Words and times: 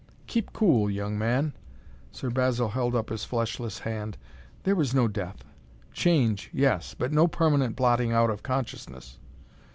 "Keep 0.25 0.51
cool, 0.51 0.89
young 0.89 1.15
man!" 1.19 1.53
Sir 2.11 2.31
Basil 2.31 2.69
held 2.69 2.95
up 2.95 3.09
his 3.11 3.23
fleshless 3.23 3.77
hand. 3.77 4.17
"There 4.63 4.81
is 4.81 4.95
no 4.95 5.07
death! 5.07 5.45
Change, 5.93 6.49
yes; 6.51 6.95
but 6.97 7.11
no 7.13 7.27
permanent 7.27 7.75
blotting 7.75 8.11
out 8.11 8.31
of 8.31 8.41
consciousness. 8.41 9.19